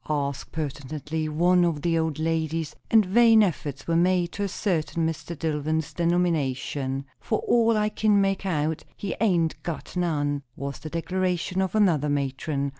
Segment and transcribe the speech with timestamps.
[0.09, 5.37] asked pertinently one of the old ladies; and vain efforts were made to ascertain Mr.
[5.37, 7.05] Dillwyn's denomination.
[7.19, 12.09] "For all I kin make out, he hain't got none," was the declaration of another
[12.09, 12.69] matron.